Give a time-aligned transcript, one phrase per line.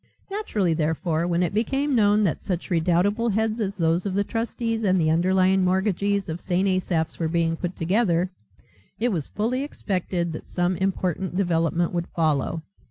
[0.31, 4.81] Naturally, therefore, when it became known that such redoubtable heads as those of the trustees
[4.81, 6.67] and the underlying mortgagees of St.
[6.67, 8.31] Asaph's were being put together,
[8.99, 12.63] it was fully expected that some important development would follow.